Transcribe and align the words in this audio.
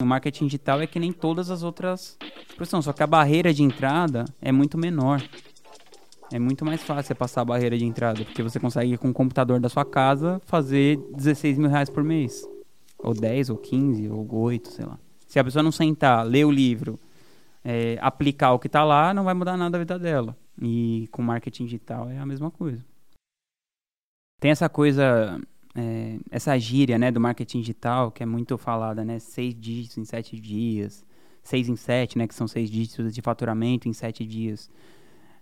O 0.00 0.06
marketing 0.06 0.46
digital 0.46 0.80
é 0.80 0.86
que 0.86 1.00
nem 1.00 1.12
todas 1.12 1.50
as 1.50 1.64
outras 1.64 2.16
profissões, 2.54 2.84
só 2.84 2.92
que 2.92 3.02
a 3.02 3.06
barreira 3.06 3.52
de 3.52 3.64
entrada 3.64 4.26
é 4.40 4.52
muito 4.52 4.78
menor. 4.78 5.20
É 6.32 6.38
muito 6.38 6.64
mais 6.64 6.80
fácil 6.84 7.16
passar 7.16 7.40
a 7.40 7.44
barreira 7.44 7.76
de 7.76 7.84
entrada, 7.84 8.24
porque 8.24 8.40
você 8.40 8.60
consegue 8.60 8.96
com 8.96 9.10
o 9.10 9.12
computador 9.12 9.58
da 9.58 9.68
sua 9.68 9.84
casa 9.84 10.40
fazer 10.46 10.98
16 11.16 11.58
mil 11.58 11.68
reais 11.68 11.90
por 11.90 12.04
mês. 12.04 12.48
Ou 12.98 13.12
10, 13.12 13.50
ou 13.50 13.56
15, 13.56 14.08
ou 14.08 14.32
8, 14.32 14.68
sei 14.68 14.84
lá. 14.84 15.00
Se 15.26 15.40
a 15.40 15.42
pessoa 15.42 15.64
não 15.64 15.72
sentar, 15.72 16.24
ler 16.24 16.44
o 16.44 16.50
livro, 16.50 16.96
é, 17.64 17.98
aplicar 18.00 18.52
o 18.52 18.58
que 18.60 18.68
está 18.68 18.84
lá, 18.84 19.12
não 19.12 19.24
vai 19.24 19.34
mudar 19.34 19.56
nada 19.56 19.78
a 19.78 19.80
vida 19.80 19.98
dela. 19.98 20.36
E 20.62 21.08
com 21.10 21.22
marketing 21.22 21.64
digital 21.64 22.08
é 22.08 22.18
a 22.18 22.26
mesma 22.26 22.52
coisa. 22.52 22.84
Tem 24.40 24.52
essa 24.52 24.68
coisa 24.68 25.40
é, 25.78 26.18
essa 26.28 26.58
gíria 26.58 26.98
né, 26.98 27.12
do 27.12 27.20
marketing 27.20 27.60
digital, 27.60 28.10
que 28.10 28.20
é 28.20 28.26
muito 28.26 28.58
falada, 28.58 29.04
né? 29.04 29.20
Seis 29.20 29.54
dígitos 29.54 29.96
em 29.96 30.04
sete 30.04 30.38
dias, 30.40 31.04
seis 31.40 31.68
em 31.68 31.76
sete, 31.76 32.18
né? 32.18 32.26
Que 32.26 32.34
são 32.34 32.48
seis 32.48 32.68
dígitos 32.68 33.14
de 33.14 33.22
faturamento 33.22 33.88
em 33.88 33.92
sete 33.92 34.26
dias. 34.26 34.68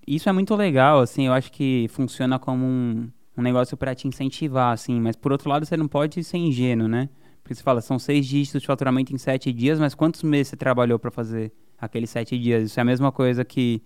Isso 0.07 0.29
é 0.29 0.33
muito 0.33 0.55
legal, 0.55 1.01
assim, 1.01 1.27
eu 1.27 1.33
acho 1.33 1.51
que 1.51 1.87
funciona 1.89 2.39
como 2.39 2.67
um, 2.67 3.11
um 3.37 3.43
negócio 3.43 3.79
para 3.79 3.95
te 3.95 4.07
incentivar, 4.07 4.73
assim, 4.75 5.01
mas 5.01 5.17
por 5.17 5.33
outro 5.33 5.49
lado 5.49 5.65
você 5.65 5.77
não 5.77 5.89
pode 5.89 6.23
ser 6.23 6.37
ingênuo, 6.37 6.87
né? 6.87 7.09
Porque 7.43 7.55
você 7.55 7.63
fala, 7.63 7.81
são 7.81 7.99
seis 7.99 8.27
dígitos 8.27 8.61
de 8.61 8.67
faturamento 8.67 9.15
em 9.15 9.19
sete 9.19 9.53
dias, 9.53 9.81
mas 9.81 9.95
quantos 9.95 10.23
meses 10.23 10.49
você 10.49 10.57
trabalhou 10.57 10.99
para 10.99 11.11
fazer 11.11 11.51
aqueles 11.79 12.11
sete 12.11 12.39
dias? 12.39 12.65
Isso 12.65 12.79
é 12.79 12.83
a 12.83 12.85
mesma 12.85 13.11
coisa 13.11 13.45
que 13.45 13.83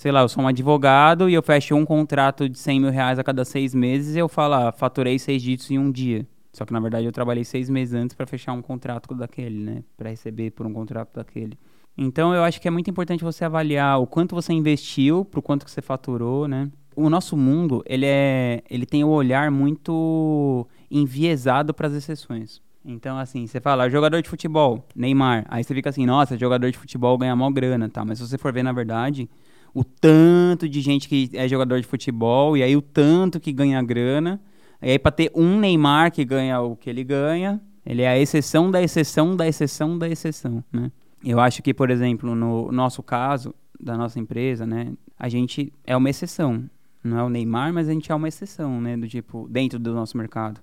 sei 0.00 0.10
lá, 0.10 0.22
eu 0.22 0.30
sou 0.30 0.42
um 0.42 0.48
advogado 0.48 1.28
e 1.28 1.34
eu 1.34 1.42
fecho 1.42 1.74
um 1.76 1.84
contrato 1.84 2.48
de 2.48 2.58
100 2.58 2.80
mil 2.80 2.90
reais 2.90 3.18
a 3.18 3.22
cada 3.22 3.44
seis 3.44 3.74
meses 3.74 4.16
e 4.16 4.18
eu 4.18 4.30
falo, 4.30 4.54
ah, 4.54 4.72
faturei 4.72 5.18
seis 5.18 5.42
dígitos 5.42 5.70
em 5.70 5.78
um 5.78 5.92
dia. 5.92 6.26
Só 6.54 6.64
que 6.64 6.72
na 6.72 6.80
verdade 6.80 7.04
eu 7.04 7.12
trabalhei 7.12 7.44
seis 7.44 7.68
meses 7.68 7.92
antes 7.92 8.16
para 8.16 8.26
fechar 8.26 8.54
um 8.54 8.62
contrato 8.62 9.14
daquele, 9.14 9.62
né? 9.62 9.84
Para 9.98 10.08
receber 10.08 10.52
por 10.52 10.66
um 10.66 10.72
contrato 10.72 11.16
daquele. 11.16 11.52
Então 11.98 12.34
eu 12.34 12.42
acho 12.42 12.58
que 12.62 12.66
é 12.66 12.70
muito 12.70 12.88
importante 12.88 13.22
você 13.22 13.44
avaliar 13.44 14.00
o 14.00 14.06
quanto 14.06 14.34
você 14.34 14.54
investiu, 14.54 15.22
pro 15.22 15.42
quanto 15.42 15.66
que 15.66 15.70
você 15.70 15.82
faturou, 15.82 16.48
né? 16.48 16.70
O 16.96 17.10
nosso 17.10 17.36
mundo, 17.36 17.82
ele 17.84 18.06
é, 18.06 18.62
ele 18.70 18.86
tem 18.86 19.04
o 19.04 19.08
um 19.08 19.10
olhar 19.10 19.50
muito 19.50 20.66
enviesado 20.90 21.74
para 21.74 21.88
as 21.88 21.92
exceções. 21.92 22.62
Então, 22.82 23.18
assim, 23.18 23.46
você 23.46 23.60
fala, 23.60 23.90
jogador 23.90 24.22
de 24.22 24.30
futebol, 24.30 24.82
Neymar. 24.96 25.44
Aí 25.50 25.62
você 25.62 25.74
fica 25.74 25.90
assim, 25.90 26.06
nossa, 26.06 26.38
jogador 26.38 26.70
de 26.70 26.78
futebol 26.78 27.18
ganha 27.18 27.36
mal 27.36 27.52
grana, 27.52 27.86
tá? 27.90 28.02
Mas 28.02 28.18
se 28.18 28.26
você 28.26 28.38
for 28.38 28.50
ver, 28.50 28.62
na 28.62 28.72
verdade, 28.72 29.28
o 29.74 29.84
tanto 29.84 30.68
de 30.68 30.80
gente 30.80 31.08
que 31.08 31.30
é 31.34 31.46
jogador 31.48 31.80
de 31.80 31.86
futebol, 31.86 32.56
e 32.56 32.62
aí 32.62 32.76
o 32.76 32.82
tanto 32.82 33.38
que 33.38 33.52
ganha 33.52 33.82
grana. 33.82 34.40
E 34.82 34.90
aí, 34.90 34.98
para 34.98 35.12
ter 35.12 35.30
um 35.34 35.58
Neymar 35.58 36.10
que 36.10 36.24
ganha 36.24 36.60
o 36.60 36.74
que 36.74 36.88
ele 36.88 37.04
ganha, 37.04 37.60
ele 37.84 38.02
é 38.02 38.08
a 38.08 38.18
exceção 38.18 38.70
da 38.70 38.82
exceção 38.82 39.36
da 39.36 39.46
exceção 39.46 39.98
da 39.98 40.08
exceção, 40.08 40.64
né? 40.72 40.90
Eu 41.22 41.38
acho 41.38 41.62
que, 41.62 41.74
por 41.74 41.90
exemplo, 41.90 42.34
no 42.34 42.72
nosso 42.72 43.02
caso, 43.02 43.54
da 43.78 43.96
nossa 43.96 44.18
empresa, 44.18 44.66
né, 44.66 44.92
a 45.18 45.28
gente 45.28 45.72
é 45.84 45.96
uma 45.96 46.08
exceção. 46.08 46.64
Não 47.02 47.18
é 47.18 47.22
o 47.22 47.28
Neymar, 47.28 47.72
mas 47.72 47.88
a 47.88 47.92
gente 47.92 48.10
é 48.10 48.14
uma 48.14 48.28
exceção, 48.28 48.80
né, 48.80 48.96
do 48.96 49.06
tipo, 49.06 49.46
dentro 49.50 49.78
do 49.78 49.94
nosso 49.94 50.16
mercado. 50.16 50.60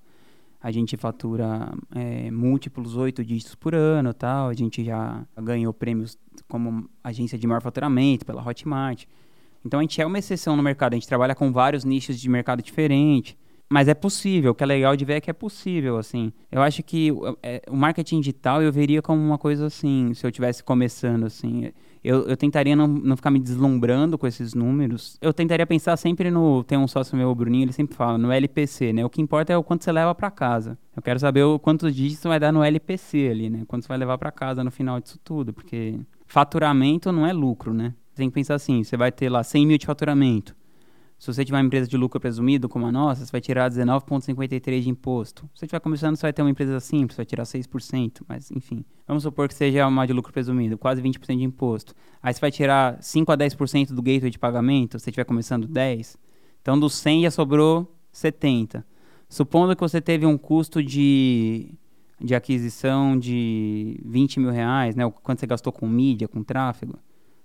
A 0.67 0.71
gente 0.73 0.97
fatura 0.97 1.71
é, 1.95 2.29
múltiplos 2.29 2.97
oito 2.97 3.23
dígitos 3.23 3.55
por 3.55 3.73
ano 3.73 4.13
tal. 4.13 4.49
A 4.49 4.53
gente 4.53 4.83
já 4.83 5.25
ganhou 5.41 5.73
prêmios 5.73 6.17
como 6.45 6.89
agência 7.01 7.37
de 7.37 7.47
maior 7.47 7.61
faturamento 7.61 8.25
pela 8.25 8.45
Hotmart. 8.45 9.05
Então 9.65 9.79
a 9.79 9.83
gente 9.83 10.01
é 10.01 10.05
uma 10.05 10.19
exceção 10.19 10.57
no 10.57 10.61
mercado. 10.61 10.91
A 10.91 10.97
gente 10.97 11.07
trabalha 11.07 11.33
com 11.33 11.53
vários 11.53 11.85
nichos 11.85 12.19
de 12.19 12.27
mercado 12.27 12.61
diferentes. 12.61 13.37
Mas 13.69 13.87
é 13.87 13.93
possível, 13.93 14.51
o 14.51 14.55
que 14.55 14.61
é 14.61 14.67
legal 14.67 14.93
de 14.97 15.05
ver 15.05 15.13
é 15.13 15.21
que 15.21 15.29
é 15.29 15.33
possível, 15.33 15.97
assim. 15.97 16.33
Eu 16.51 16.61
acho 16.61 16.83
que 16.83 17.13
é, 17.41 17.61
o 17.69 17.75
marketing 17.77 18.19
digital 18.19 18.61
eu 18.61 18.69
veria 18.69 19.01
como 19.01 19.21
uma 19.21 19.37
coisa 19.37 19.67
assim, 19.67 20.13
se 20.13 20.25
eu 20.25 20.29
estivesse 20.29 20.61
começando, 20.61 21.25
assim. 21.25 21.71
Eu, 22.07 22.25
eu 22.25 22.37
tentaria 22.37 22.73
não, 22.73 22.87
não 22.87 23.17
ficar 23.17 23.29
me 23.29 23.37
deslumbrando 23.37 24.17
com 24.17 24.25
esses 24.25 24.53
números. 24.53 25.17
Eu 25.21 25.33
tentaria 25.33 25.67
pensar 25.67 25.97
sempre 25.97 26.31
no... 26.31 26.63
Tem 26.63 26.77
um 26.77 26.87
sócio 26.87 27.17
meu, 27.17 27.29
o 27.29 27.35
Bruninho, 27.35 27.65
ele 27.65 27.73
sempre 27.73 27.97
fala, 27.97 28.17
no 28.17 28.31
LPC, 28.31 28.93
né? 28.93 29.03
O 29.03 29.09
que 29.09 29.21
importa 29.21 29.51
é 29.51 29.57
o 29.57 29.63
quanto 29.63 29.83
você 29.83 29.91
leva 29.91 30.15
para 30.15 30.31
casa. 30.31 30.77
Eu 30.95 31.01
quero 31.01 31.19
saber 31.19 31.43
o, 31.43 31.59
quantos 31.59 31.93
dígitos 31.93 32.23
vai 32.23 32.39
dar 32.39 32.53
no 32.53 32.63
LPC 32.63 33.27
ali, 33.29 33.49
né? 33.49 33.63
Quanto 33.67 33.83
você 33.83 33.89
vai 33.89 33.97
levar 33.97 34.17
para 34.17 34.31
casa 34.31 34.63
no 34.63 34.71
final 34.71 35.01
disso 35.01 35.19
tudo, 35.21 35.51
porque 35.51 35.99
faturamento 36.25 37.11
não 37.11 37.27
é 37.27 37.33
lucro, 37.33 37.73
né? 37.73 37.93
Você 38.13 38.21
tem 38.21 38.29
que 38.29 38.35
pensar 38.35 38.55
assim, 38.55 38.85
você 38.85 38.95
vai 38.95 39.11
ter 39.11 39.27
lá 39.27 39.43
100 39.43 39.67
mil 39.67 39.77
de 39.77 39.85
faturamento. 39.85 40.55
Se 41.17 41.33
você 41.33 41.43
tiver 41.43 41.57
uma 41.57 41.65
empresa 41.65 41.87
de 41.87 41.97
lucro 41.97 42.19
presumido, 42.19 42.69
como 42.69 42.85
a 42.85 42.91
nossa, 42.91 43.25
você 43.25 43.31
vai 43.31 43.41
tirar 43.41 43.71
19,53% 43.71 44.81
de 44.81 44.89
imposto. 44.89 45.49
Se 45.53 45.59
você 45.59 45.65
estiver 45.65 45.79
começando, 45.79 46.15
você 46.15 46.21
vai 46.21 46.33
ter 46.33 46.43
uma 46.43 46.51
empresa 46.51 46.79
simples, 46.79 47.17
vai 47.17 47.25
tirar 47.25 47.43
6%, 47.43 48.21
mas 48.27 48.51
enfim. 48.51 48.85
Vamos 49.07 49.23
supor 49.23 49.47
que 49.47 49.55
seja 49.55 49.87
uma 49.87 50.05
de 50.05 50.13
lucro 50.13 50.31
presumido, 50.31 50.77
quase 50.77 51.01
20% 51.01 51.37
de 51.37 51.43
imposto. 51.43 51.95
Aí 52.21 52.33
você 52.33 52.39
vai 52.39 52.51
tirar 52.51 53.01
5 53.01 53.31
a 53.31 53.37
10% 53.37 53.93
do 53.93 54.01
gateway 54.01 54.29
de 54.29 54.37
pagamento, 54.37 54.99
se 54.99 55.05
você 55.05 55.09
estiver 55.09 55.25
começando 55.25 55.67
10%. 55.67 56.17
Então, 56.61 56.79
dos 56.79 56.93
100 56.95 57.23
já 57.23 57.31
sobrou 57.31 57.95
70. 58.11 58.85
Supondo 59.29 59.75
que 59.75 59.81
você 59.81 59.99
teve 59.99 60.25
um 60.25 60.37
custo 60.37 60.83
de, 60.83 61.73
de 62.19 62.35
aquisição 62.35 63.17
de 63.17 63.99
20 64.05 64.39
mil 64.39 64.51
reais, 64.51 64.95
né? 64.95 65.09
Quanto 65.23 65.39
você 65.39 65.47
gastou 65.47 65.73
com 65.73 65.87
mídia, 65.87 66.27
com 66.27 66.43
tráfego. 66.43 66.99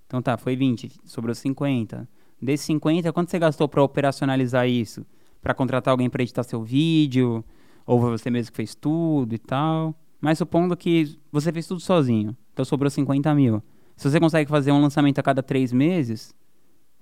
Então 0.07 0.21
tá, 0.21 0.37
foi 0.37 0.55
20, 0.55 0.93
sobrou 1.05 1.35
50. 1.35 2.09
Desses 2.43 2.67
50, 2.67 3.13
quanto 3.13 3.31
você 3.31 3.39
gastou 3.39 3.69
para 3.69 3.81
operacionalizar 3.83 4.69
isso? 4.69 5.07
Para 5.41 5.55
contratar 5.55 5.93
alguém 5.93 6.11
para 6.11 6.25
editar 6.25 6.43
seu 6.43 6.63
vídeo? 6.63 7.45
Ou 7.87 8.01
você 8.01 8.31
mesmo 8.31 8.51
que 8.51 8.57
fez 8.57 8.75
tudo 8.75 9.33
e 9.33 9.39
tal? 9.39 9.95
Mas 10.21 10.39
supondo 10.39 10.77
que 10.77 11.19
você 11.31 11.53
fez 11.53 11.67
tudo 11.67 11.81
sozinho, 11.81 12.37
então 12.53 12.65
sobrou 12.65 12.91
50 12.91 13.33
mil. 13.35 13.63
Se 13.97 14.11
você 14.11 14.19
consegue 14.19 14.51
fazer 14.51 14.73
um 14.73 14.81
lançamento 14.81 15.19
a 15.19 15.23
cada 15.23 15.43
três 15.43 15.73
meses, 15.73 16.35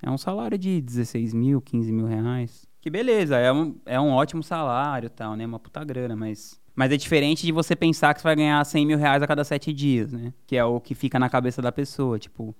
é 0.03 0.11
um 0.11 0.19
salário 0.19 0.59
de 0.59 0.81
16 0.81 1.33
mil, 1.33 1.61
15 1.61 1.91
mil 1.93 2.06
reais. 2.06 2.67
Que 2.81 2.91
beleza, 2.91 3.37
é 3.37 3.53
um, 3.53 3.77
é 3.87 4.00
um 4.00 4.11
ótimo 4.11 4.43
salário 4.43 5.06
e 5.06 5.11
tal, 5.11 5.37
né? 5.37 5.47
Uma 5.47 5.59
puta 5.59 5.83
grana, 5.84 6.17
mas... 6.17 6.61
Mas 6.75 6.93
é 6.93 6.97
diferente 6.97 7.45
de 7.45 7.53
você 7.53 7.77
pensar 7.77 8.15
que 8.15 8.21
você 8.21 8.29
vai 8.29 8.37
ganhar 8.37 8.65
100 8.65 8.87
mil 8.87 8.99
reais 8.99 9.23
a 9.23 9.27
cada 9.27 9.45
sete 9.45 9.73
dias, 9.73 10.12
né? 10.12 10.33
Que 10.47 10.56
é 10.56 10.65
o 10.65 10.81
que 10.81 10.95
fica 10.95 11.19
na 11.19 11.29
cabeça 11.29 11.61
da 11.61 11.73
pessoa, 11.73 12.19
tipo... 12.19 12.55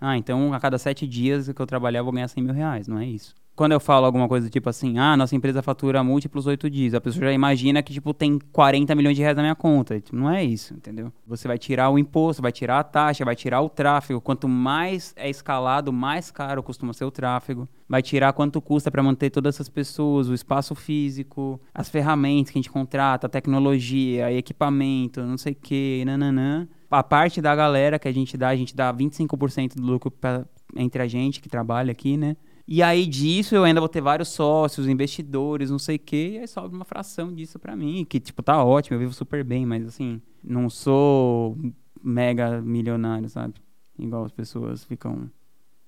Ah, 0.00 0.16
então 0.16 0.52
a 0.52 0.60
cada 0.60 0.78
sete 0.78 1.06
dias 1.06 1.50
que 1.50 1.60
eu 1.60 1.66
trabalhar 1.66 2.00
eu 2.00 2.04
vou 2.04 2.12
ganhar 2.12 2.28
100 2.28 2.42
mil 2.42 2.54
reais, 2.54 2.86
não 2.86 2.98
é 2.98 3.06
isso. 3.06 3.34
Quando 3.56 3.72
eu 3.72 3.80
falo 3.80 4.04
alguma 4.04 4.28
coisa 4.28 4.50
tipo 4.50 4.68
assim, 4.68 4.98
ah, 4.98 5.16
nossa 5.16 5.34
empresa 5.34 5.62
fatura 5.62 6.04
múltiplos 6.04 6.46
oito 6.46 6.68
dias, 6.68 6.92
a 6.92 7.00
pessoa 7.00 7.24
já 7.24 7.32
imagina 7.32 7.82
que, 7.82 7.90
tipo, 7.90 8.12
tem 8.12 8.38
40 8.52 8.94
milhões 8.94 9.16
de 9.16 9.22
reais 9.22 9.34
na 9.34 9.42
minha 9.42 9.54
conta. 9.54 9.98
Tipo, 9.98 10.14
não 10.14 10.30
é 10.30 10.44
isso, 10.44 10.74
entendeu? 10.74 11.10
Você 11.26 11.48
vai 11.48 11.56
tirar 11.56 11.88
o 11.88 11.98
imposto, 11.98 12.42
vai 12.42 12.52
tirar 12.52 12.78
a 12.78 12.84
taxa, 12.84 13.24
vai 13.24 13.34
tirar 13.34 13.62
o 13.62 13.70
tráfego. 13.70 14.20
Quanto 14.20 14.46
mais 14.46 15.14
é 15.16 15.30
escalado, 15.30 15.90
mais 15.90 16.30
caro 16.30 16.62
costuma 16.62 16.92
ser 16.92 17.06
o 17.06 17.10
tráfego. 17.10 17.66
Vai 17.88 18.02
tirar 18.02 18.34
quanto 18.34 18.60
custa 18.60 18.90
para 18.90 19.02
manter 19.02 19.30
todas 19.30 19.54
essas 19.54 19.70
pessoas, 19.70 20.28
o 20.28 20.34
espaço 20.34 20.74
físico, 20.74 21.58
as 21.72 21.88
ferramentas 21.88 22.50
que 22.50 22.58
a 22.58 22.60
gente 22.60 22.70
contrata, 22.70 23.26
a 23.26 23.30
tecnologia, 23.30 24.30
equipamento, 24.34 25.22
não 25.22 25.38
sei 25.38 25.54
o 25.54 25.56
que, 25.56 26.02
nananã 26.04 26.68
a 26.90 27.02
parte 27.02 27.40
da 27.40 27.54
galera 27.54 27.98
que 27.98 28.08
a 28.08 28.12
gente 28.12 28.36
dá, 28.36 28.48
a 28.48 28.56
gente 28.56 28.74
dá 28.74 28.92
25% 28.92 29.74
do 29.74 29.82
lucro 29.82 30.10
pra, 30.10 30.46
entre 30.76 31.02
a 31.02 31.06
gente 31.06 31.40
que 31.40 31.48
trabalha 31.48 31.92
aqui, 31.92 32.16
né? 32.16 32.36
E 32.68 32.82
aí 32.82 33.06
disso 33.06 33.54
eu 33.54 33.62
ainda 33.62 33.80
vou 33.80 33.88
ter 33.88 34.00
vários 34.00 34.28
sócios, 34.28 34.88
investidores, 34.88 35.70
não 35.70 35.78
sei 35.78 35.96
o 35.96 36.00
quê, 36.00 36.32
e 36.34 36.38
aí 36.38 36.48
sobe 36.48 36.74
uma 36.74 36.84
fração 36.84 37.32
disso 37.32 37.58
para 37.58 37.76
mim, 37.76 38.04
que 38.04 38.18
tipo 38.18 38.42
tá 38.42 38.62
ótimo, 38.64 38.96
eu 38.96 39.00
vivo 39.00 39.12
super 39.12 39.44
bem, 39.44 39.64
mas 39.64 39.86
assim, 39.86 40.20
não 40.42 40.68
sou 40.68 41.56
mega 42.02 42.60
milionário, 42.60 43.28
sabe? 43.28 43.54
Igual 43.98 44.24
as 44.24 44.32
pessoas 44.32 44.84
ficam 44.84 45.30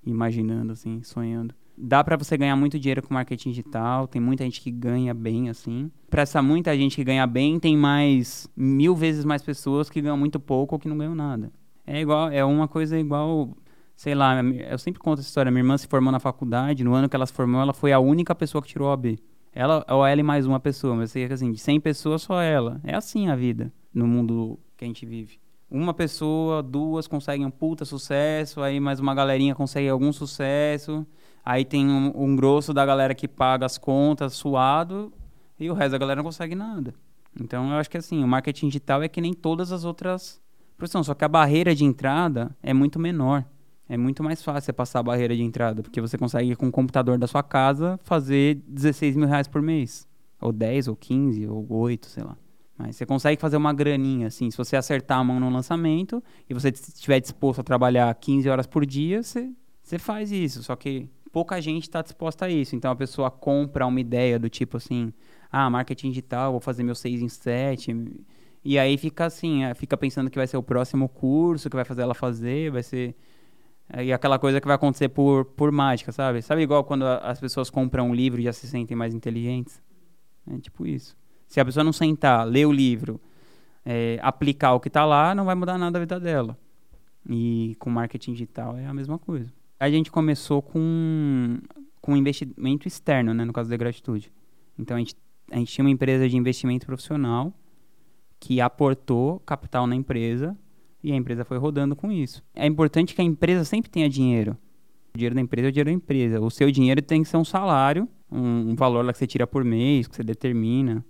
imaginando 0.04 0.72
assim, 0.72 1.02
sonhando 1.02 1.54
dá 1.80 2.02
para 2.02 2.16
você 2.16 2.36
ganhar 2.36 2.56
muito 2.56 2.78
dinheiro 2.78 3.02
com 3.02 3.14
marketing 3.14 3.50
digital. 3.50 4.08
Tem 4.08 4.20
muita 4.20 4.44
gente 4.44 4.60
que 4.60 4.70
ganha 4.70 5.14
bem 5.14 5.48
assim. 5.48 5.90
Para 6.10 6.22
essa 6.22 6.42
muita 6.42 6.76
gente 6.76 6.96
que 6.96 7.04
ganha 7.04 7.26
bem, 7.26 7.58
tem 7.58 7.76
mais 7.76 8.48
mil 8.56 8.94
vezes 8.94 9.24
mais 9.24 9.42
pessoas 9.42 9.88
que 9.88 10.00
ganham 10.00 10.16
muito 10.16 10.40
pouco 10.40 10.74
ou 10.74 10.78
que 10.78 10.88
não 10.88 10.98
ganham 10.98 11.14
nada. 11.14 11.52
É 11.86 12.00
igual, 12.00 12.30
é 12.30 12.44
uma 12.44 12.68
coisa 12.68 12.98
igual, 12.98 13.56
sei 13.96 14.14
lá. 14.14 14.42
Eu 14.42 14.78
sempre 14.78 15.00
conto 15.00 15.20
essa 15.20 15.28
história. 15.28 15.50
Minha 15.50 15.62
irmã 15.62 15.78
se 15.78 15.86
formou 15.86 16.12
na 16.12 16.20
faculdade. 16.20 16.84
No 16.84 16.94
ano 16.94 17.08
que 17.08 17.16
ela 17.16 17.26
se 17.26 17.32
formou, 17.32 17.60
ela 17.60 17.72
foi 17.72 17.92
a 17.92 17.98
única 17.98 18.34
pessoa 18.34 18.60
que 18.60 18.68
tirou 18.68 18.90
a 18.90 18.96
B. 18.96 19.18
Ela 19.52 19.84
ou 19.88 20.04
ela 20.06 20.20
e 20.20 20.24
mais 20.24 20.46
uma 20.46 20.60
pessoa, 20.60 20.94
mas 20.94 21.10
sei 21.10 21.26
que 21.26 21.32
assim, 21.32 21.50
de 21.50 21.58
100 21.58 21.80
pessoas 21.80 22.22
só 22.22 22.40
ela. 22.40 22.80
É 22.84 22.94
assim 22.94 23.28
a 23.28 23.36
vida 23.36 23.72
no 23.92 24.06
mundo 24.06 24.58
que 24.76 24.84
a 24.84 24.86
gente 24.86 25.04
vive. 25.06 25.38
Uma 25.70 25.92
pessoa, 25.92 26.62
duas 26.62 27.06
conseguem 27.06 27.44
um 27.44 27.50
puta 27.50 27.84
sucesso, 27.84 28.62
aí 28.62 28.80
mais 28.80 29.00
uma 29.00 29.14
galerinha 29.14 29.54
consegue 29.54 29.88
algum 29.88 30.12
sucesso. 30.12 31.06
Aí 31.48 31.64
tem 31.64 31.88
um, 31.88 32.12
um, 32.14 32.36
grosso 32.36 32.74
da 32.74 32.84
galera 32.84 33.14
que 33.14 33.26
paga 33.26 33.64
as 33.64 33.78
contas 33.78 34.34
suado 34.34 35.10
e 35.58 35.70
o 35.70 35.72
resto 35.72 35.92
da 35.92 35.98
galera 35.98 36.18
não 36.18 36.24
consegue 36.24 36.54
nada. 36.54 36.94
Então 37.40 37.70
eu 37.70 37.78
acho 37.78 37.88
que 37.88 37.96
assim, 37.96 38.22
o 38.22 38.28
marketing 38.28 38.66
digital 38.66 39.02
é 39.02 39.08
que 39.08 39.18
nem 39.18 39.32
todas 39.32 39.72
as 39.72 39.82
outras 39.82 40.42
profissões, 40.76 41.06
só 41.06 41.14
que 41.14 41.24
a 41.24 41.28
barreira 41.28 41.74
de 41.74 41.86
entrada 41.86 42.54
é 42.62 42.74
muito 42.74 42.98
menor. 42.98 43.46
É 43.88 43.96
muito 43.96 44.22
mais 44.22 44.42
fácil 44.42 44.74
passar 44.74 44.98
a 44.98 45.02
barreira 45.02 45.34
de 45.34 45.42
entrada, 45.42 45.82
porque 45.82 46.02
você 46.02 46.18
consegue 46.18 46.54
com 46.54 46.68
o 46.68 46.70
computador 46.70 47.16
da 47.16 47.26
sua 47.26 47.42
casa 47.42 47.98
fazer 48.04 48.56
16 48.66 49.16
mil 49.16 49.26
reais 49.26 49.48
por 49.48 49.62
mês. 49.62 50.06
Ou 50.42 50.52
10, 50.52 50.88
ou 50.88 50.96
15, 50.96 51.46
ou 51.46 51.66
8, 51.70 52.08
sei 52.08 52.24
lá. 52.24 52.36
Mas 52.76 52.96
você 52.96 53.06
consegue 53.06 53.40
fazer 53.40 53.56
uma 53.56 53.72
graninha, 53.72 54.26
assim, 54.26 54.50
se 54.50 54.56
você 54.58 54.76
acertar 54.76 55.18
a 55.18 55.24
mão 55.24 55.40
no 55.40 55.48
lançamento 55.48 56.22
e 56.46 56.52
você 56.52 56.68
estiver 56.68 57.20
disposto 57.20 57.60
a 57.60 57.64
trabalhar 57.64 58.14
15 58.14 58.50
horas 58.50 58.66
por 58.66 58.84
dia, 58.84 59.22
você, 59.22 59.50
você 59.82 59.98
faz 59.98 60.30
isso. 60.30 60.62
Só 60.62 60.76
que 60.76 61.08
pouca 61.32 61.60
gente 61.60 61.84
está 61.84 62.02
disposta 62.02 62.46
a 62.46 62.50
isso. 62.50 62.74
Então 62.74 62.90
a 62.90 62.96
pessoa 62.96 63.30
compra 63.30 63.86
uma 63.86 64.00
ideia 64.00 64.38
do 64.38 64.48
tipo 64.48 64.76
assim, 64.76 65.12
ah, 65.50 65.68
marketing 65.70 66.10
digital, 66.10 66.52
vou 66.52 66.60
fazer 66.60 66.82
meu 66.82 66.94
6 66.94 67.22
em 67.22 67.28
7. 67.28 67.94
E 68.64 68.78
aí 68.78 68.98
fica 68.98 69.26
assim, 69.26 69.64
é, 69.64 69.74
fica 69.74 69.96
pensando 69.96 70.30
que 70.30 70.38
vai 70.38 70.46
ser 70.46 70.56
o 70.56 70.62
próximo 70.62 71.08
curso 71.08 71.70
que 71.70 71.76
vai 71.76 71.84
fazer 71.84 72.02
ela 72.02 72.14
fazer, 72.14 72.70
vai 72.70 72.82
ser. 72.82 73.14
É, 73.90 74.04
e 74.04 74.12
aquela 74.12 74.38
coisa 74.38 74.60
que 74.60 74.66
vai 74.66 74.76
acontecer 74.76 75.08
por, 75.08 75.44
por 75.44 75.72
mágica, 75.72 76.12
sabe? 76.12 76.42
Sabe 76.42 76.62
igual 76.62 76.84
quando 76.84 77.04
as 77.04 77.40
pessoas 77.40 77.70
compram 77.70 78.10
um 78.10 78.14
livro 78.14 78.40
e 78.40 78.44
já 78.44 78.52
se 78.52 78.66
sentem 78.66 78.96
mais 78.96 79.14
inteligentes? 79.14 79.82
É 80.46 80.58
tipo 80.58 80.86
isso. 80.86 81.16
Se 81.46 81.60
a 81.60 81.64
pessoa 81.64 81.82
não 81.84 81.92
sentar, 81.92 82.46
ler 82.46 82.66
o 82.66 82.72
livro, 82.72 83.20
é, 83.84 84.18
aplicar 84.22 84.74
o 84.74 84.80
que 84.80 84.88
está 84.88 85.04
lá, 85.06 85.34
não 85.34 85.46
vai 85.46 85.54
mudar 85.54 85.78
nada 85.78 85.96
a 85.98 86.00
vida 86.00 86.20
dela. 86.20 86.58
E 87.28 87.74
com 87.78 87.88
marketing 87.90 88.32
digital 88.32 88.76
é 88.76 88.86
a 88.86 88.92
mesma 88.92 89.18
coisa. 89.18 89.52
A 89.78 89.90
gente 89.90 90.10
começou 90.10 90.60
com, 90.60 91.58
com 92.00 92.16
investimento 92.16 92.88
externo, 92.88 93.32
né, 93.32 93.44
no 93.44 93.52
caso 93.52 93.70
da 93.70 93.76
Gratitude. 93.76 94.32
Então 94.78 94.96
a 94.96 95.00
gente, 95.00 95.14
a 95.50 95.56
gente 95.56 95.72
tinha 95.72 95.84
uma 95.84 95.90
empresa 95.90 96.28
de 96.28 96.36
investimento 96.36 96.86
profissional 96.86 97.52
que 98.40 98.60
aportou 98.60 99.40
capital 99.40 99.86
na 99.86 99.94
empresa 99.94 100.56
e 101.02 101.12
a 101.12 101.16
empresa 101.16 101.44
foi 101.44 101.58
rodando 101.58 101.94
com 101.94 102.10
isso. 102.10 102.42
É 102.54 102.66
importante 102.66 103.14
que 103.14 103.20
a 103.20 103.24
empresa 103.24 103.64
sempre 103.64 103.90
tenha 103.90 104.08
dinheiro. 104.08 104.56
O 105.14 105.18
dinheiro 105.18 105.34
da 105.34 105.40
empresa 105.40 105.68
é 105.68 105.70
o 105.70 105.72
dinheiro 105.72 105.90
da 105.90 105.94
empresa. 105.94 106.40
O 106.40 106.50
seu 106.50 106.70
dinheiro 106.70 107.00
tem 107.00 107.22
que 107.22 107.28
ser 107.28 107.36
um 107.36 107.44
salário, 107.44 108.08
um, 108.30 108.70
um 108.70 108.74
valor 108.74 109.04
lá 109.04 109.12
que 109.12 109.18
você 109.18 109.26
tira 109.26 109.46
por 109.46 109.64
mês, 109.64 110.06
que 110.06 110.16
você 110.16 110.22
determina. 110.22 111.04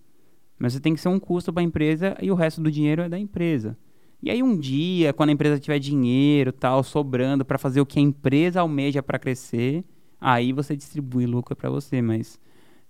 Mas 0.58 0.72
você 0.72 0.80
tem 0.80 0.94
que 0.94 1.00
ser 1.00 1.08
um 1.08 1.18
custo 1.18 1.52
para 1.52 1.62
a 1.62 1.64
empresa 1.64 2.16
e 2.20 2.30
o 2.30 2.34
resto 2.34 2.60
do 2.60 2.70
dinheiro 2.70 3.02
é 3.02 3.08
da 3.08 3.18
empresa. 3.18 3.76
E 4.22 4.30
aí 4.30 4.42
um 4.42 4.58
dia, 4.58 5.12
quando 5.12 5.30
a 5.30 5.32
empresa 5.32 5.60
tiver 5.60 5.78
dinheiro, 5.78 6.52
tal, 6.52 6.82
sobrando 6.82 7.44
para 7.44 7.58
fazer 7.58 7.80
o 7.80 7.86
que 7.86 7.98
a 7.98 8.02
empresa 8.02 8.60
almeja 8.60 9.02
para 9.02 9.18
crescer, 9.18 9.84
aí 10.20 10.52
você 10.52 10.76
distribui 10.76 11.26
lucro 11.26 11.54
para 11.54 11.70
você, 11.70 12.02
mas 12.02 12.38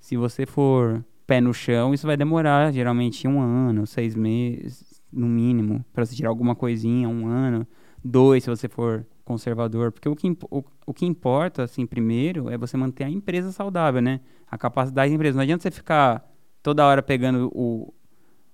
se 0.01 0.17
você 0.17 0.47
for 0.47 1.05
pé 1.27 1.41
no 1.41 1.53
chão, 1.53 1.93
isso 1.93 2.07
vai 2.07 2.17
demorar 2.17 2.73
geralmente 2.73 3.29
um 3.29 3.41
ano, 3.41 3.87
seis 3.87 4.15
meses, 4.15 5.03
no 5.13 5.27
mínimo, 5.27 5.85
para 5.93 6.07
você 6.07 6.15
tirar 6.15 6.31
alguma 6.31 6.55
coisinha, 6.55 7.09
um 7.09 7.27
ano, 7.27 7.67
dois, 8.03 8.45
se 8.45 8.51
você 8.51 8.69
for 8.69 9.07
conservador. 9.25 9.93
Porque 9.93 10.09
o 10.09 10.17
que, 10.17 10.35
o, 10.51 10.65
o 10.87 10.95
que 10.95 11.05
importa, 11.05 11.65
assim, 11.65 11.87
primeiro, 11.87 12.49
é 12.49 12.57
você 12.57 12.77
manter 12.77 13.05
a 13.05 13.11
empresa 13.11 13.53
saudável, 13.53 14.01
né? 14.01 14.21
A 14.51 14.57
capacidade 14.57 15.11
da 15.11 15.15
empresa. 15.15 15.37
Não 15.37 15.43
adianta 15.43 15.63
você 15.63 15.71
ficar 15.71 16.27
toda 16.63 16.87
hora 16.87 17.03
pegando 17.03 17.51
o, 17.55 17.93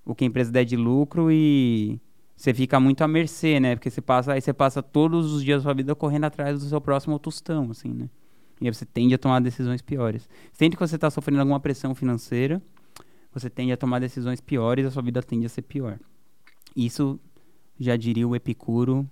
o 0.04 0.14
que 0.14 0.24
a 0.24 0.26
empresa 0.26 0.50
der 0.50 0.64
de 0.64 0.76
lucro 0.76 1.30
e 1.30 2.00
você 2.36 2.52
fica 2.52 2.78
muito 2.80 3.02
à 3.02 3.08
mercê, 3.08 3.60
né? 3.60 3.76
Porque 3.76 3.90
você 3.90 4.00
passa, 4.00 4.32
aí 4.32 4.40
você 4.40 4.52
passa 4.52 4.82
todos 4.82 5.32
os 5.32 5.42
dias 5.42 5.58
da 5.58 5.62
sua 5.64 5.74
vida 5.74 5.94
correndo 5.94 6.24
atrás 6.24 6.58
do 6.58 6.66
seu 6.66 6.80
próximo 6.80 7.18
tostão, 7.18 7.70
assim, 7.70 7.88
né? 7.88 8.08
E 8.60 8.66
aí 8.66 8.74
você 8.74 8.84
tende 8.84 9.14
a 9.14 9.18
tomar 9.18 9.40
decisões 9.40 9.82
piores. 9.82 10.28
Sempre 10.52 10.76
que 10.76 10.86
você 10.86 10.96
está 10.96 11.10
sofrendo 11.10 11.40
alguma 11.40 11.60
pressão 11.60 11.94
financeira, 11.94 12.62
você 13.32 13.50
tende 13.50 13.72
a 13.72 13.76
tomar 13.76 13.98
decisões 13.98 14.40
piores, 14.40 14.86
a 14.86 14.90
sua 14.90 15.02
vida 15.02 15.22
tende 15.22 15.46
a 15.46 15.48
ser 15.48 15.62
pior. 15.62 15.98
Isso 16.76 17.18
já 17.78 17.96
diria 17.96 18.26
o 18.26 18.34
Epicuro 18.34 19.08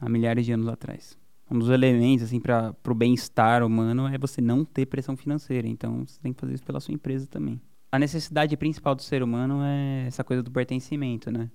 há 0.00 0.08
milhares 0.08 0.44
de 0.44 0.52
anos 0.52 0.68
atrás. 0.68 1.16
Um 1.50 1.58
dos 1.58 1.68
elementos 1.68 2.24
assim 2.24 2.40
para 2.40 2.74
o 2.88 2.94
bem-estar 2.94 3.62
humano 3.62 4.08
é 4.08 4.18
você 4.18 4.40
não 4.40 4.64
ter 4.64 4.86
pressão 4.86 5.16
financeira. 5.16 5.68
Então 5.68 6.04
você 6.06 6.18
tem 6.20 6.32
que 6.32 6.40
fazer 6.40 6.54
isso 6.54 6.64
pela 6.64 6.80
sua 6.80 6.94
empresa 6.94 7.26
também 7.26 7.60
a 7.94 7.98
necessidade 7.98 8.56
principal 8.56 8.92
do 8.92 9.02
ser 9.02 9.22
humano 9.22 9.62
é 9.62 10.06
essa 10.08 10.24
coisa 10.24 10.42
do 10.42 10.50
pertencimento, 10.50 11.30
né? 11.30 11.48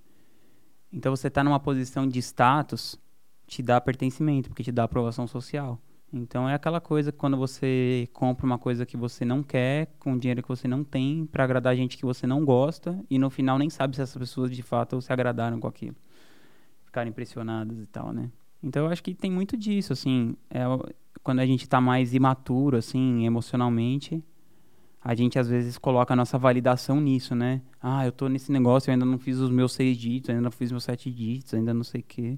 Então 0.92 1.16
você 1.16 1.28
está 1.28 1.44
numa 1.44 1.60
posição 1.60 2.08
de 2.08 2.20
status, 2.20 3.00
te 3.48 3.62
dá 3.62 3.80
pertencimento, 3.80 4.50
porque 4.50 4.64
te 4.64 4.72
dá 4.72 4.84
aprovação 4.84 5.28
social. 5.28 5.80
Então 6.12 6.50
é 6.50 6.56
aquela 6.56 6.82
coisa 6.82 7.12
que 7.12 7.18
quando 7.18 7.38
você 7.38 8.10
compra 8.14 8.46
uma 8.46 8.58
coisa 8.58 8.86
que 8.86 8.98
você 8.98 9.24
não 9.24 9.44
quer, 9.44 9.94
com 10.00 10.18
dinheiro 10.18 10.42
que 10.42 10.50
você 10.50 10.68
não 10.68 10.84
tem, 10.84 11.26
para 11.28 11.44
agradar 11.44 11.76
gente 11.76 11.98
que 11.98 12.06
você 12.06 12.26
não 12.26 12.44
gosta, 12.44 13.00
e 13.10 13.20
no 13.20 13.30
final 13.30 13.60
nem 13.60 13.70
sabe 13.70 13.96
se 13.96 14.02
essas 14.02 14.18
pessoas 14.18 14.50
de 14.52 14.64
fato 14.64 15.00
se 15.02 15.14
agradaram 15.14 15.60
com 15.60 15.68
aquilo. 15.68 15.96
Ficaram 16.84 17.10
impressionadas 17.10 17.78
e 17.80 17.86
tal, 17.86 18.12
né? 18.12 18.32
Então 18.62 18.86
eu 18.86 18.92
acho 18.92 19.04
que 19.04 19.14
tem 19.14 19.32
muito 19.32 19.56
disso, 19.56 19.94
assim, 19.94 20.36
é, 20.50 20.64
quando 21.24 21.40
a 21.40 21.46
gente 21.46 21.62
está 21.62 21.80
mais 21.80 22.14
imaturo, 22.14 22.76
assim, 22.76 23.26
emocionalmente, 23.26 24.24
a 25.02 25.16
gente 25.16 25.40
às 25.40 25.48
vezes 25.48 25.78
coloca 25.78 26.14
a 26.14 26.16
nossa 26.16 26.38
validação 26.38 27.00
nisso, 27.00 27.34
né? 27.34 27.62
Ah, 27.82 28.06
eu 28.06 28.12
tô 28.12 28.28
nesse 28.28 28.52
negócio, 28.52 28.90
eu 28.90 28.94
ainda 28.94 29.06
não 29.06 29.18
fiz 29.18 29.38
os 29.38 29.50
meus 29.50 29.72
seis 29.72 29.98
dígitos, 29.98 30.30
ainda 30.30 30.42
não 30.42 30.52
fiz 30.52 30.72
meus 30.72 30.84
sete 30.84 31.10
dígitos, 31.10 31.54
ainda 31.54 31.74
não 31.74 31.84
sei 31.84 32.02
o 32.02 32.06
quê. 32.08 32.38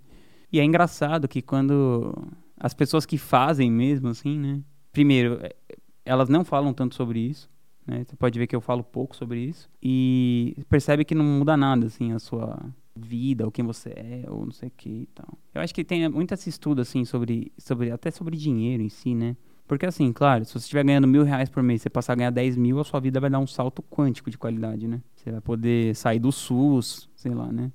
E 0.51 0.59
é 0.59 0.63
engraçado 0.63 1.27
que 1.27 1.41
quando 1.41 2.13
as 2.57 2.73
pessoas 2.73 3.05
que 3.05 3.17
fazem 3.17 3.71
mesmo, 3.71 4.09
assim, 4.09 4.37
né? 4.37 4.61
Primeiro, 4.91 5.39
é, 5.41 5.55
elas 6.05 6.29
não 6.29 6.43
falam 6.43 6.73
tanto 6.73 6.93
sobre 6.93 7.19
isso, 7.19 7.49
né? 7.87 8.03
Você 8.07 8.15
pode 8.15 8.37
ver 8.37 8.45
que 8.45 8.55
eu 8.55 8.61
falo 8.61 8.83
pouco 8.83 9.15
sobre 9.15 9.39
isso. 9.39 9.69
E 9.81 10.55
percebe 10.69 11.03
que 11.03 11.15
não 11.15 11.25
muda 11.25 11.57
nada, 11.57 11.87
assim, 11.87 12.11
a 12.11 12.19
sua 12.19 12.59
vida, 12.95 13.45
ou 13.45 13.51
quem 13.51 13.65
você 13.65 13.89
é, 13.89 14.25
ou 14.29 14.45
não 14.45 14.51
sei 14.51 14.69
o 14.69 14.73
que 14.75 14.89
e 14.89 15.09
tal. 15.15 15.37
Eu 15.53 15.61
acho 15.61 15.73
que 15.73 15.83
tem 15.83 16.07
muito 16.09 16.33
esse 16.33 16.49
estudo, 16.49 16.81
assim, 16.81 17.05
sobre, 17.05 17.51
sobre 17.57 17.89
até 17.89 18.11
sobre 18.11 18.37
dinheiro 18.37 18.83
em 18.83 18.89
si, 18.89 19.15
né? 19.15 19.35
Porque 19.71 19.85
assim, 19.85 20.11
claro, 20.11 20.43
se 20.43 20.51
você 20.51 20.65
estiver 20.65 20.83
ganhando 20.83 21.07
mil 21.07 21.23
reais 21.23 21.47
por 21.47 21.63
mês, 21.63 21.81
você 21.81 21.89
passar 21.89 22.11
a 22.11 22.15
ganhar 22.17 22.29
10 22.29 22.57
mil, 22.57 22.77
a 22.81 22.83
sua 22.83 22.99
vida 22.99 23.21
vai 23.21 23.29
dar 23.29 23.39
um 23.39 23.47
salto 23.47 23.81
quântico 23.81 24.29
de 24.29 24.37
qualidade, 24.37 24.85
né? 24.85 25.01
Você 25.15 25.31
vai 25.31 25.39
poder 25.39 25.95
sair 25.95 26.19
do 26.19 26.29
SUS, 26.29 27.09
sei 27.15 27.33
lá, 27.33 27.49
né? 27.53 27.71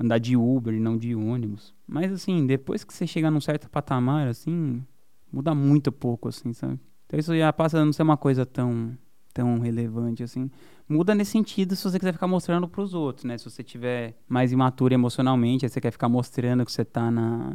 Andar 0.00 0.16
de 0.16 0.38
Uber 0.38 0.72
e 0.72 0.80
não 0.80 0.96
de 0.96 1.14
ônibus. 1.14 1.74
Mas 1.86 2.10
assim, 2.10 2.46
depois 2.46 2.82
que 2.82 2.94
você 2.94 3.06
chegar 3.06 3.30
num 3.30 3.42
certo 3.42 3.68
patamar, 3.68 4.26
assim, 4.26 4.82
muda 5.30 5.54
muito 5.54 5.92
pouco, 5.92 6.30
assim, 6.30 6.54
sabe? 6.54 6.80
Então 7.04 7.20
isso 7.20 7.36
já 7.36 7.52
passa 7.52 7.78
a 7.78 7.84
não 7.84 7.92
ser 7.92 8.04
uma 8.04 8.16
coisa 8.16 8.46
tão, 8.46 8.96
tão 9.34 9.58
relevante, 9.58 10.22
assim. 10.22 10.50
Muda 10.88 11.14
nesse 11.14 11.32
sentido 11.32 11.76
se 11.76 11.84
você 11.84 11.98
quiser 11.98 12.14
ficar 12.14 12.26
mostrando 12.26 12.66
pros 12.66 12.94
outros, 12.94 13.26
né? 13.26 13.36
Se 13.36 13.44
você 13.44 13.62
tiver 13.62 14.16
mais 14.26 14.50
imaturo 14.50 14.94
emocionalmente, 14.94 15.66
aí 15.66 15.68
você 15.68 15.78
quer 15.78 15.90
ficar 15.90 16.08
mostrando 16.08 16.64
que 16.64 16.72
você 16.72 16.86
tá 16.86 17.10
na 17.10 17.52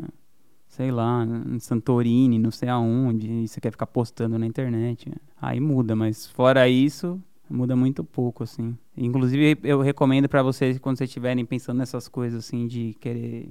sei 0.70 0.92
lá, 0.92 1.26
em 1.26 1.60
Santorini, 1.60 2.38
não 2.38 2.52
sei 2.52 2.70
aonde, 2.70 3.28
e 3.28 3.48
você 3.48 3.60
quer 3.60 3.72
ficar 3.72 3.88
postando 3.88 4.38
na 4.38 4.46
internet. 4.46 5.12
Aí 5.42 5.60
muda, 5.60 5.96
mas 5.96 6.28
fora 6.28 6.70
isso, 6.70 7.20
muda 7.50 7.76
muito 7.76 8.04
pouco, 8.04 8.44
assim. 8.44 8.78
Inclusive, 8.96 9.58
eu 9.64 9.82
recomendo 9.82 10.30
para 10.30 10.44
vocês, 10.44 10.78
quando 10.78 10.98
vocês 10.98 11.10
estiverem 11.10 11.44
pensando 11.44 11.80
nessas 11.80 12.08
coisas, 12.08 12.46
assim, 12.46 12.68
de 12.68 12.96
querer 13.00 13.50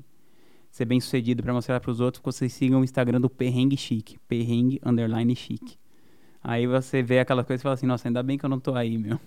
ser 0.70 0.84
bem 0.84 1.00
sucedido 1.00 1.42
para 1.42 1.52
mostrar 1.52 1.80
para 1.80 1.90
os 1.90 2.00
outros, 2.00 2.22
vocês 2.24 2.52
sigam 2.52 2.80
o 2.80 2.84
Instagram 2.84 3.20
do 3.20 3.28
Perrengue 3.28 3.76
Chique, 3.76 4.16
Perrengue 4.28 4.80
Underline 4.84 5.34
Chique. 5.34 5.76
Aí 6.42 6.68
você 6.68 7.02
vê 7.02 7.18
aquela 7.18 7.42
coisa 7.42 7.60
e 7.60 7.64
fala 7.64 7.74
assim, 7.74 7.86
nossa, 7.86 8.08
ainda 8.08 8.22
bem 8.22 8.38
que 8.38 8.44
eu 8.44 8.48
não 8.48 8.60
tô 8.60 8.74
aí, 8.74 8.96
meu. 8.96 9.18